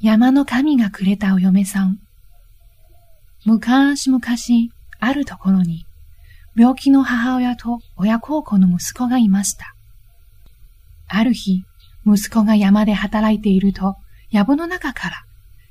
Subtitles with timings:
[0.00, 1.98] 山の神がくれたお嫁さん。
[3.44, 4.22] 昔々、
[5.00, 5.86] あるところに、
[6.56, 9.74] 病気の母親と親孝行の息子がいました。
[11.08, 11.64] ある日、
[12.06, 13.96] 息子が山で働いていると、
[14.30, 15.16] 藪の中から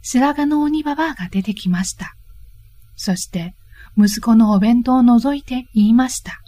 [0.01, 2.15] 白髪の鬼ババアが出てきました。
[2.97, 3.55] そして、
[3.97, 6.41] 息子のお弁当を覗いて言いました。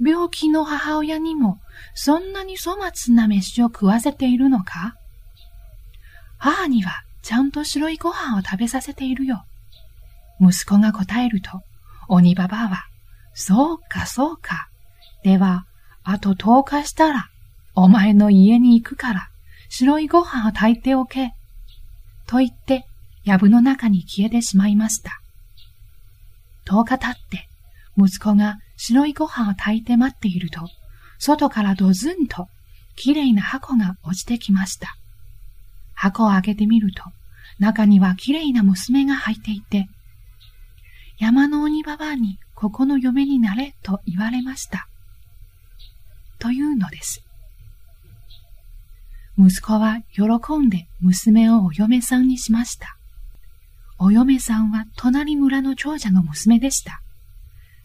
[0.00, 1.58] 病気の母親にも
[1.94, 4.96] そんなに粗末な飯を食わせているのか？
[6.42, 9.44] 母にはちゃんと白いご飯を食べさせているよ。
[10.40, 11.62] 息子が答えると、
[12.08, 12.82] 鬼ババアは、
[13.32, 14.68] そうかそうか。
[15.22, 15.66] では、
[16.02, 17.28] あと10日したら、
[17.76, 19.28] お前の家に行くから、
[19.68, 21.32] 白いご飯を炊いておけ。
[22.26, 22.86] と言って、
[23.24, 25.20] 藪の中に消えてしまいました。
[26.66, 27.48] 10日経って、
[27.96, 30.68] 息子が白いご飯を炊いて待っていると、
[31.20, 32.48] 外からドズンと、
[32.96, 34.96] きれいな箱が落ちてきました。
[36.02, 37.04] 箱を開けてみると、
[37.60, 39.86] 中にはきれいな娘が入っていて、
[41.20, 44.88] 山の鬼ババアにここの嫁になれと言われました。
[46.40, 47.22] というのです。
[49.38, 52.96] 息子は喜んで娘をお嫁さんにしました。
[53.96, 57.00] お嫁さんは隣村の長者の娘でした。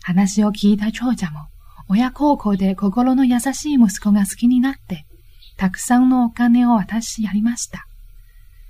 [0.01, 1.49] 話を聞いた長者も
[1.87, 5.05] 親孝行で心の優しい息子が好きになって、
[5.55, 7.86] たくさんのお金を渡しやりました。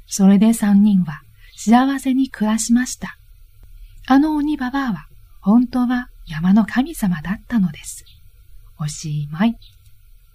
[0.07, 1.21] それで三人は
[1.55, 3.17] 幸せに暮らしました。
[4.07, 5.07] あの鬼ババアは
[5.41, 8.05] 本当は山の神様だったのです。
[8.79, 9.57] おしまい。